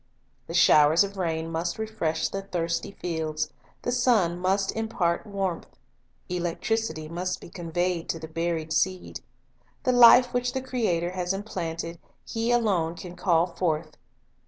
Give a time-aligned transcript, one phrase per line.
[0.47, 3.51] The showers of rain must refresh the thirsty fields;
[3.83, 5.67] the sun must impart warmth;
[6.27, 9.21] electricity must be conveyed to the buried seed.
[9.83, 13.95] The life which the Creator has implanted, He alone can call forth.